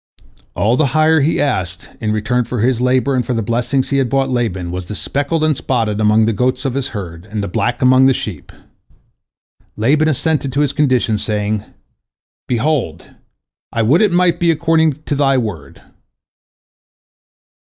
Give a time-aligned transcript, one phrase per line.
[0.55, 3.97] All the hire he asked in return for his labor and for the blessings he
[3.97, 7.43] had brought Laban was the speckled and spotted among the goats of his herd, and
[7.43, 8.51] the black among the sheep.
[9.77, 11.65] Laban assented to his conditions, saying,
[12.47, 13.09] "Behold,
[13.71, 15.83] I would it might be according to thy word."